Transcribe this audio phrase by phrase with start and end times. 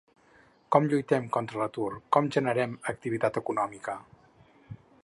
[0.75, 3.99] Com lluitem contra l’atur, com generem activitat econòmica.